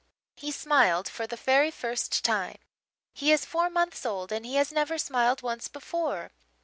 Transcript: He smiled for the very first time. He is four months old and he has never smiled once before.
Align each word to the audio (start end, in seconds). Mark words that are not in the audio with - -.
He 0.35 0.49
smiled 0.49 1.07
for 1.07 1.27
the 1.27 1.35
very 1.35 1.69
first 1.69 2.23
time. 2.25 2.57
He 3.13 3.31
is 3.31 3.45
four 3.45 3.69
months 3.69 4.03
old 4.03 4.31
and 4.31 4.43
he 4.47 4.55
has 4.55 4.71
never 4.71 4.97
smiled 4.97 5.43
once 5.43 5.67
before. 5.67 6.31